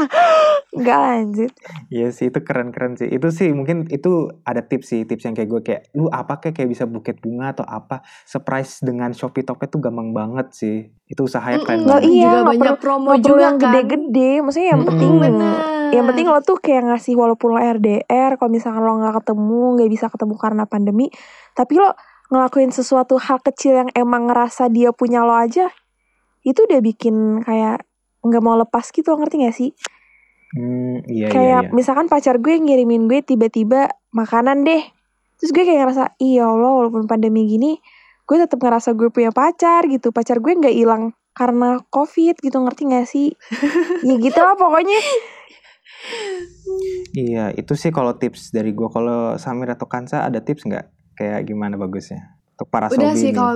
Enggak 0.72 0.98
lanjut. 0.98 1.51
Iya 1.89 2.08
sih 2.10 2.31
itu 2.31 2.39
keren-keren 2.39 2.96
sih. 2.96 3.05
Itu 3.05 3.27
sih 3.29 3.51
mungkin 3.51 3.86
itu 3.88 4.12
ada 4.41 4.63
tips 4.63 4.88
sih, 4.88 5.03
tips 5.03 5.27
yang 5.27 5.36
kayak 5.36 5.50
gue 5.50 5.62
kayak 5.62 5.81
lu 5.91 6.08
apa 6.08 6.39
kayak 6.39 6.55
kayak 6.55 6.70
bisa 6.70 6.88
buket 6.88 7.20
bunga 7.20 7.51
atau 7.51 7.65
apa 7.65 8.00
surprise 8.24 8.79
dengan 8.79 9.12
Shopee 9.12 9.43
Tokped 9.43 9.67
tuh 9.67 9.79
gampang 9.79 10.12
banget 10.12 10.48
sih. 10.53 10.77
Itu 11.03 11.27
usahanya 11.27 11.60
keren 11.62 11.84
banget. 11.84 12.08
iya, 12.08 12.24
juga 12.24 12.31
nggak 12.31 12.48
banyak 12.48 12.63
perlu- 12.72 12.79
promo 12.79 13.10
juga 13.20 13.41
yang 13.41 13.58
kan. 13.58 13.63
gede-gede. 13.67 14.31
Maksudnya 14.39 14.67
yang 14.70 14.79
Mm-mm. 14.79 14.89
penting 14.89 15.12
Benar. 15.20 15.55
yang 15.91 16.05
penting 16.08 16.25
lo 16.25 16.39
tuh 16.39 16.55
kayak 16.55 16.84
ngasih 16.88 17.13
walaupun 17.13 17.50
lo 17.51 17.60
RDR, 17.60 18.39
kalau 18.39 18.48
misalkan 18.50 18.79
lo 18.79 18.96
nggak 18.96 19.15
ketemu, 19.20 19.62
nggak 19.75 19.89
bisa 19.91 20.05
ketemu 20.08 20.34
karena 20.36 20.63
pandemi, 20.63 21.12
tapi 21.51 21.74
lo 21.75 21.91
ngelakuin 22.31 22.71
sesuatu 22.71 23.19
hal 23.19 23.43
kecil 23.43 23.85
yang 23.85 23.89
emang 23.91 24.31
ngerasa 24.31 24.71
dia 24.71 24.95
punya 24.95 25.27
lo 25.27 25.35
aja, 25.35 25.67
itu 26.47 26.59
udah 26.63 26.79
bikin 26.79 27.43
kayak 27.43 27.83
nggak 28.23 28.41
mau 28.41 28.55
lepas 28.55 28.88
gitu, 28.89 29.11
lo 29.11 29.19
ngerti 29.19 29.35
gak 29.43 29.55
sih? 29.55 29.71
Hmm, 30.51 31.03
iya 31.07 31.27
iya 31.27 31.31
Kayak 31.31 31.61
iya. 31.67 31.71
misalkan 31.75 32.07
pacar 32.07 32.39
gue 32.39 32.55
ngirimin 32.55 33.11
gue 33.11 33.19
tiba-tiba 33.23 33.91
makanan 34.15 34.63
deh. 34.63 34.83
Terus 35.39 35.51
gue 35.51 35.63
kayak 35.67 35.79
ngerasa, 35.85 36.03
iya 36.23 36.47
Allah 36.47 36.71
walaupun 36.71 37.07
pandemi 37.09 37.47
gini, 37.47 37.79
gue 38.23 38.38
tetap 38.39 38.63
ngerasa 38.63 38.95
gue 38.95 39.11
punya 39.11 39.35
pacar 39.35 39.88
gitu. 39.91 40.15
Pacar 40.15 40.39
gue 40.39 40.53
nggak 40.55 40.75
hilang 40.75 41.11
karena 41.35 41.83
covid 41.91 42.39
gitu, 42.39 42.57
ngerti 42.63 42.81
gak 42.88 43.07
sih? 43.07 43.27
ya 44.07 44.15
gitu 44.15 44.39
lah 44.39 44.55
pokoknya. 44.55 45.00
Iya, 47.13 47.53
itu 47.53 47.73
sih 47.77 47.91
kalau 47.93 48.15
tips 48.17 48.50
dari 48.55 48.73
gua. 48.73 48.89
Kalau 48.89 49.19
Samir 49.38 49.69
atau 49.75 49.85
Kansa 49.85 50.25
ada 50.25 50.41
tips 50.41 50.65
nggak? 50.65 51.00
Kayak 51.13 51.39
gimana 51.46 51.75
bagusnya? 51.75 52.38
Untuk 52.56 52.68
para 52.68 52.88
Udah 52.88 53.12
sobi 53.12 53.20
sih 53.20 53.32
kalau 53.32 53.56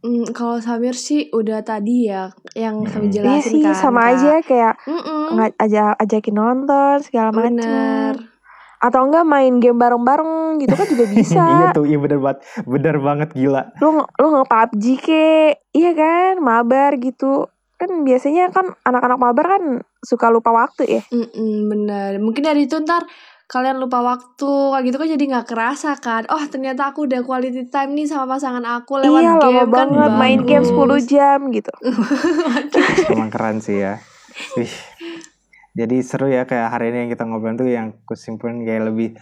mm, 0.00 0.24
kalau 0.30 0.56
Samir 0.58 0.94
sih 0.94 1.28
udah 1.30 1.60
tadi 1.60 2.06
ya 2.06 2.30
yang 2.52 2.82
kami. 2.82 3.08
Iya 3.08 3.42
jelasin 3.42 3.52
sih, 3.52 3.62
kan. 3.62 3.74
sama 3.74 4.00
Kak. 4.02 4.10
aja 4.12 4.32
kayak 4.40 4.74
Mm-mm. 4.84 5.22
nggak 5.34 5.50
aja 5.56 5.82
ajakin 5.96 6.34
nonton 6.34 6.96
segala 7.02 7.30
Bener. 7.30 8.14
macem. 8.14 8.34
Atau 8.76 9.08
enggak 9.08 9.24
main 9.24 9.56
game 9.56 9.74
bareng-bareng 9.74 10.32
gitu 10.60 10.72
kan 10.72 10.86
juga 10.86 11.04
bisa. 11.14 11.42
iya 11.42 11.66
tuh, 11.72 11.84
iya 11.84 11.96
bener 11.96 12.20
banget, 12.20 12.38
bener 12.62 12.96
banget 12.98 13.28
gila. 13.32 13.62
lu 13.80 13.88
lu 14.14 14.26
nge 14.30 14.44
PUBG 14.46 14.84
ke 15.00 15.24
iya 15.72 15.90
kan 15.92 16.38
mabar 16.38 16.94
gitu 16.96 17.48
kan 17.76 18.04
biasanya 18.04 18.48
kan 18.48 18.72
anak-anak 18.82 19.18
mabar 19.18 19.46
kan 19.50 19.62
suka 20.00 20.28
lupa 20.28 20.48
waktu 20.48 20.88
ya 20.90 21.02
Mm-mm, 21.08 21.66
bener. 21.66 22.16
Mungkin 22.18 22.40
dari 22.40 22.64
itu 22.64 22.76
ntar 22.78 23.04
kalian 23.46 23.78
lupa 23.78 24.02
waktu 24.02 24.50
kayak 24.74 24.84
gitu 24.90 24.96
kan 24.98 25.08
jadi 25.14 25.24
nggak 25.30 25.46
kerasa 25.46 25.90
kan. 26.02 26.26
Oh 26.34 26.42
ternyata 26.50 26.90
aku 26.90 27.06
udah 27.06 27.22
quality 27.22 27.70
time 27.70 27.94
nih 27.94 28.10
sama 28.10 28.34
pasangan 28.34 28.62
aku 28.66 29.06
lewat 29.06 29.22
iya 29.22 29.32
lama 29.38 29.42
game 29.46 29.58
kan 29.58 29.68
banget 29.70 30.12
main 30.18 30.40
game 30.42 30.66
bagus. 30.66 31.06
10 31.06 31.12
jam 31.14 31.38
gitu 31.54 31.72
Emang 33.14 33.30
keren 33.30 33.62
sih 33.62 33.86
ya. 33.86 34.02
Wih. 34.58 34.74
Jadi 35.76 35.96
seru 36.02 36.26
ya 36.26 36.42
kayak 36.42 36.72
hari 36.74 36.90
ini 36.90 37.06
yang 37.06 37.10
kita 37.14 37.22
ngobrol 37.22 37.54
tuh 37.54 37.68
yang 37.68 37.94
kusimpulin 38.02 38.66
kayak 38.66 38.90
lebih 38.90 39.14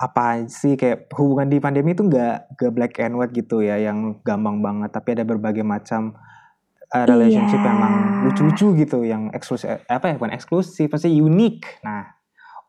apa 0.00 0.48
sih 0.48 0.80
kayak 0.80 1.12
hubungan 1.12 1.52
di 1.52 1.60
pandemi 1.60 1.92
itu 1.92 2.00
nggak 2.08 2.56
nggak 2.56 2.72
black 2.72 2.94
and 3.04 3.20
white 3.20 3.36
gitu 3.36 3.60
ya 3.60 3.76
yang 3.76 4.16
gampang 4.24 4.64
banget 4.64 4.88
tapi 4.96 5.12
ada 5.12 5.28
berbagai 5.28 5.60
macam 5.60 6.16
uh, 6.88 7.04
relationship 7.04 7.60
Iya. 7.60 7.68
yang 7.68 7.76
emang 7.76 7.94
lucu-lucu 8.24 8.66
gitu 8.80 8.98
yang 9.04 9.28
eksklusif 9.36 9.84
apa 9.84 10.08
ya 10.08 10.14
bukan 10.16 10.32
eksklusif 10.32 10.88
pasti 10.88 11.12
unik 11.12 11.84
nah 11.84 12.16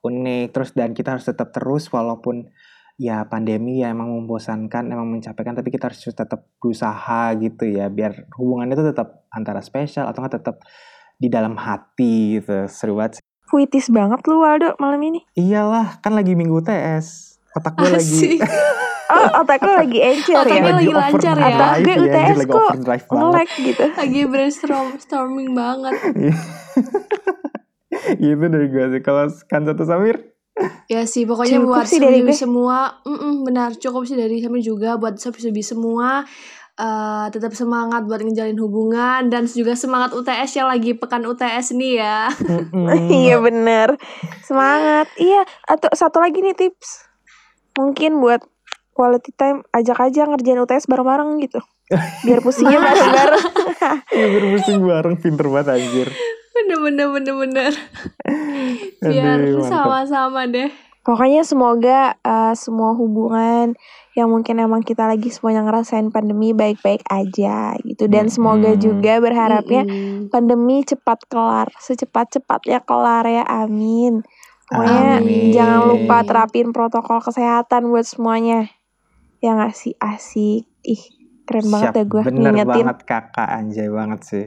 unik. 0.01 0.45
Terus 0.53 0.69
dan 0.73 0.91
kita 0.93 1.17
harus 1.17 1.25
tetap 1.25 1.53
terus 1.53 1.89
walaupun 1.89 2.49
ya 3.01 3.25
pandemi 3.25 3.81
ya 3.81 3.89
emang 3.89 4.13
membosankan 4.13 4.93
emang 4.93 5.09
mencapaikan 5.09 5.57
tapi 5.57 5.73
kita 5.73 5.89
harus 5.89 6.05
tetap 6.05 6.45
berusaha 6.61 7.33
gitu 7.39 7.65
ya 7.65 7.89
biar 7.89 8.29
hubungannya 8.37 8.77
itu 8.77 8.93
tetap 8.93 9.25
antara 9.33 9.65
spesial 9.65 10.05
atau 10.05 10.21
nggak 10.21 10.37
tetap 10.37 10.61
di 11.17 11.29
dalam 11.29 11.57
hati 11.57 12.41
gitu. 12.41 12.69
Seru 12.69 12.97
banget 12.97 13.21
sih. 13.21 13.25
puitis 13.51 13.91
banget 13.91 14.23
lu 14.31 14.39
Waldo 14.39 14.79
malam 14.79 15.01
ini. 15.03 15.19
Iyalah 15.35 15.99
kan 15.99 16.15
lagi 16.15 16.39
minggu 16.39 16.63
TS 16.63 17.31
otak 17.51 17.73
gue 17.75 17.89
lagi 17.91 18.39
oh 19.11 19.43
otak 19.43 19.59
lu 19.59 19.73
lagi 19.75 19.99
encer 19.99 20.39
ya? 20.39 20.43
Otaknya 20.47 20.73
lagi 20.79 20.93
lancar 20.95 21.35
ya. 21.35 21.47
Atau 21.51 21.67
gue 21.83 21.95
overdrive 21.99 23.03
UTS 23.03 23.09
kok 23.11 23.15
nge-lag 23.19 23.49
gitu. 23.59 23.83
Lagi 23.91 24.21
brainstorming 24.23 25.51
banget. 25.51 25.93
gitu 28.21 28.45
dari 28.49 28.67
gue 28.67 28.85
sih. 28.97 29.01
Kalau 29.01 29.29
kan 29.47 29.65
satu 29.65 29.83
Samir? 29.85 30.31
Ya 30.91 31.07
sih, 31.07 31.23
pokoknya 31.23 31.63
Cukup 31.63 31.69
buat 31.73 31.87
sih 31.87 31.97
dari 31.97 32.21
sobi 32.21 32.33
gue. 32.35 32.37
semua, 32.37 32.77
mm-mm, 33.07 33.47
benar 33.47 33.71
cukup 33.79 34.03
sih 34.03 34.19
dari 34.19 34.43
Samir 34.43 34.61
juga 34.61 34.99
buat 34.99 35.17
sobi-sobi 35.17 35.63
semua. 35.63 36.27
eh, 36.81 37.27
tetap 37.29 37.51
semangat 37.53 38.07
buat 38.09 38.23
ngejalin 38.25 38.57
hubungan 38.57 39.29
dan 39.29 39.45
juga 39.45 39.75
semangat 39.77 40.15
UTS 40.17 40.55
yang 40.55 40.71
lagi 40.71 40.97
pekan 40.97 41.27
UTS 41.29 41.77
nih 41.77 41.99
ya. 42.01 42.31
iya 43.21 43.37
bener 43.37 43.99
semangat. 44.41 45.05
Iya 45.19 45.45
atau 45.67 45.91
satu 45.93 46.17
lagi 46.23 46.41
nih 46.41 46.57
tips. 46.57 47.05
Mungkin 47.77 48.17
buat 48.17 48.41
quality 48.97 49.29
time 49.35 49.61
ajak 49.75 49.99
aja 49.99 50.25
ngerjain 50.25 50.57
UTS 50.63 50.89
bareng-bareng 50.89 51.43
gitu. 51.43 51.59
Biar 52.25 52.39
pusingnya 52.41 52.79
bareng-bareng. 52.87 53.45
Iya 54.09 54.25
biar 54.31 54.45
pusing 54.55 54.79
bareng. 54.81 55.15
Pinter 55.21 55.45
banget 55.53 55.67
anjir 55.75 56.09
Bener 56.71 56.79
bener 56.87 57.07
bener 57.11 57.35
bener. 57.35 57.71
Biar 59.03 59.39
sama-sama 59.67 60.47
deh. 60.47 60.71
Pokoknya 61.03 61.43
semoga 61.43 62.15
uh, 62.23 62.55
semua 62.55 62.95
hubungan 62.95 63.75
yang 64.15 64.31
mungkin 64.31 64.55
emang 64.61 64.79
kita 64.79 65.03
lagi 65.03 65.27
semuanya 65.33 65.67
ngerasain 65.67 66.13
pandemi 66.15 66.55
baik-baik 66.55 67.03
aja 67.11 67.75
gitu. 67.83 68.07
Dan 68.07 68.31
semoga 68.31 68.77
juga 68.79 69.19
berharapnya 69.19 69.83
Mm-mm. 69.83 70.31
pandemi 70.31 70.85
cepat 70.87 71.27
kelar, 71.27 71.67
secepat-cepatnya 71.75 72.85
kelar 72.87 73.25
ya, 73.27 73.43
amin. 73.43 74.23
Pokoknya 74.71 75.19
Amin. 75.19 75.51
jangan 75.51 75.81
lupa 75.91 76.23
terapin 76.23 76.71
protokol 76.71 77.19
kesehatan 77.19 77.91
buat 77.91 78.07
semuanya. 78.07 78.71
Ya 79.43 79.57
nggak 79.57 79.75
sih, 79.75 79.97
asik. 79.99 80.69
Ih, 80.85 81.03
keren 81.51 81.67
banget 81.67 81.91
Siap, 81.91 81.99
ya 81.99 82.03
gue 82.07 82.21
bener 82.23 82.51
ngingetin. 82.55 82.85
banget 82.87 82.99
kakak 83.03 83.49
anjay 83.51 83.89
banget 83.91 84.21
sih 84.23 84.45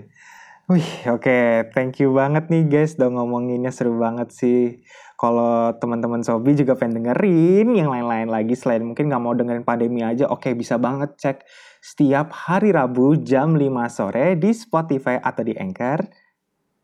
Wih 0.65 1.13
oke. 1.13 1.69
Thank 1.77 2.01
you 2.01 2.17
banget 2.17 2.49
nih 2.49 2.65
guys 2.65 2.97
udah 2.97 3.13
ngomonginnya. 3.13 3.69
Seru 3.69 4.01
banget 4.01 4.33
sih. 4.33 4.81
Kalau 5.21 5.77
teman-teman 5.77 6.25
Sobi 6.25 6.57
juga 6.57 6.73
pengen 6.73 7.05
dengerin 7.05 7.69
yang 7.77 7.93
lain-lain 7.93 8.33
lagi 8.33 8.57
selain 8.57 8.81
mungkin 8.81 9.13
nggak 9.13 9.23
mau 9.23 9.37
dengerin 9.37 9.63
pandemi 9.63 10.01
aja 10.01 10.27
oke 10.27 10.51
bisa 10.57 10.81
banget 10.81 11.15
cek 11.21 11.47
setiap 11.85 12.33
hari 12.33 12.73
Rabu 12.73 13.21
jam 13.21 13.55
5 13.55 13.63
sore 13.93 14.41
di 14.41 14.57
Spotify 14.57 15.21
atau 15.21 15.45
di 15.45 15.53
Anchor. 15.53 16.01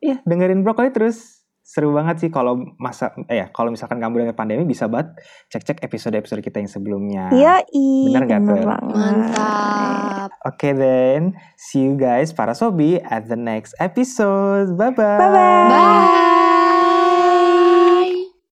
Ya 0.04 0.20
dengerin 0.28 0.60
brokoli 0.60 0.92
terus 0.92 1.39
seru 1.70 1.94
banget 1.94 2.26
sih 2.26 2.30
kalau 2.34 2.58
masa 2.82 3.14
eh 3.30 3.38
ya 3.38 3.46
kalau 3.54 3.70
misalkan 3.70 4.02
kamu 4.02 4.26
dengerin 4.26 4.34
pandemi 4.34 4.66
bisa 4.66 4.90
banget 4.90 5.14
cek-cek 5.54 5.78
episode-episode 5.86 6.42
kita 6.42 6.58
yang 6.58 6.66
sebelumnya 6.66 7.30
Iya, 7.30 7.62
ih, 7.70 8.10
Bener 8.10 8.26
nggak 8.26 8.40
tuh? 8.42 8.58
Mantap. 8.90 10.34
Okay 10.50 10.74
then, 10.74 11.38
see 11.54 11.86
you 11.86 11.94
guys 11.94 12.34
para 12.34 12.58
sobi 12.58 12.98
at 13.06 13.30
the 13.30 13.38
next 13.38 13.78
episode. 13.78 14.74
Bye 14.74 14.90
bye. 14.90 15.22
Bye-bye. 15.22 15.66
Bye. 15.70 16.39